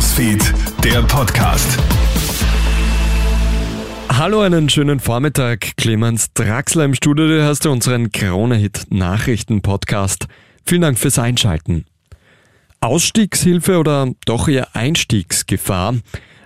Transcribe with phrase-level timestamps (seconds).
[0.00, 1.78] Newsfeed, der Podcast.
[4.08, 5.76] Hallo, einen schönen Vormittag.
[5.76, 7.28] Clemens Draxler im Studio.
[7.28, 10.26] Du hörst unseren Krone-Hit Nachrichten-Podcast.
[10.64, 11.84] Vielen Dank fürs Einschalten.
[12.80, 15.96] Ausstiegshilfe oder doch eher Einstiegsgefahr?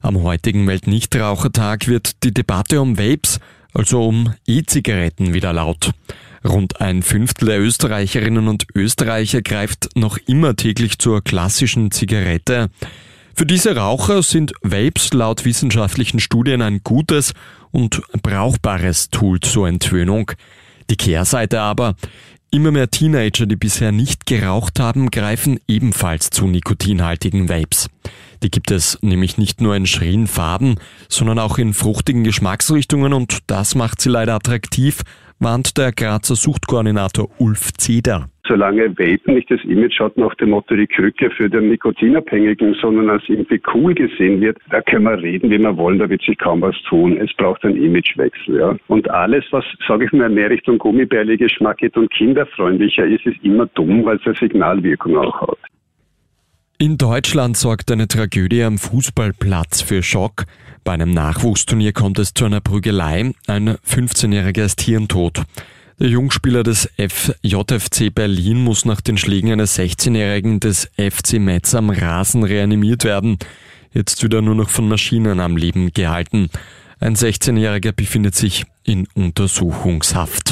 [0.00, 3.38] Am heutigen Weltnichtrauchertag wird die Debatte um Vapes,
[3.74, 5.90] also um E-Zigaretten, wieder laut.
[6.42, 12.70] Rund ein Fünftel der Österreicherinnen und Österreicher greift noch immer täglich zur klassischen Zigarette.
[13.34, 17.32] Für diese Raucher sind Vapes laut wissenschaftlichen Studien ein gutes
[17.70, 20.32] und brauchbares Tool zur Entwöhnung.
[20.90, 21.94] Die Kehrseite aber,
[22.50, 27.88] immer mehr Teenager, die bisher nicht geraucht haben, greifen ebenfalls zu nikotinhaltigen Vapes.
[28.42, 30.76] Die gibt es nämlich nicht nur in schrillen Farben,
[31.08, 35.02] sondern auch in fruchtigen Geschmacksrichtungen und das macht sie leider attraktiv,
[35.38, 38.28] warnt der Grazer Suchtkoordinator Ulf Zeder.
[38.52, 43.08] Solange Vapen nicht das Image hat nach dem Motto die Krücke für den Nikotinabhängigen, sondern
[43.08, 46.36] als irgendwie cool gesehen wird, da können wir reden, wie wir wollen, da wird sich
[46.36, 47.16] kaum was tun.
[47.16, 48.58] Es braucht einen Imagewechsel.
[48.58, 48.76] Ja.
[48.88, 53.64] Und alles, was, sage ich mal, mehr Richtung Gummibärli-Geschmack geht und kinderfreundlicher ist, ist immer
[53.74, 55.58] dumm, weil es eine Signalwirkung auch hat.
[56.76, 60.44] In Deutschland sorgt eine Tragödie am Fußballplatz für Schock.
[60.84, 63.32] Bei einem Nachwuchsturnier kommt es zu einer Prügelei.
[63.46, 65.40] Ein 15-Jähriger ist hirntot.
[65.98, 71.90] Der Jungspieler des FJFC Berlin muss nach den Schlägen eines 16-Jährigen des FC Metz am
[71.90, 73.38] Rasen reanimiert werden.
[73.92, 76.48] Jetzt wird er nur noch von Maschinen am Leben gehalten.
[76.98, 80.51] Ein 16-Jähriger befindet sich in Untersuchungshaft.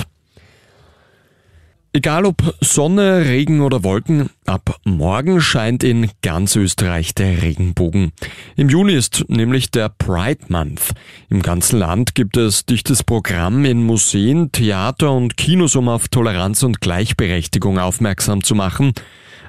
[1.92, 8.12] Egal ob Sonne, Regen oder Wolken, ab morgen scheint in ganz Österreich der Regenbogen.
[8.55, 10.92] Im Juni ist nämlich der Pride Month.
[11.30, 16.62] Im ganzen Land gibt es dichtes Programm in Museen, Theater und Kinos, um auf Toleranz
[16.62, 18.92] und Gleichberechtigung aufmerksam zu machen.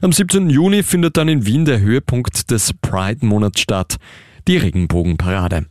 [0.01, 0.49] Am 17.
[0.49, 3.97] Juni findet dann in Wien der Höhepunkt des Pride-Monats statt,
[4.47, 5.67] die Regenbogenparade.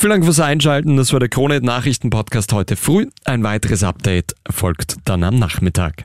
[0.00, 0.96] Vielen Dank fürs Einschalten.
[0.96, 3.08] Das war der Krone Nachrichten Podcast heute früh.
[3.26, 6.04] Ein weiteres Update folgt dann am Nachmittag.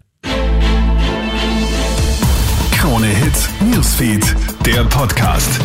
[2.74, 4.36] Krone Hits, Newsfeed,
[4.66, 5.62] der Podcast.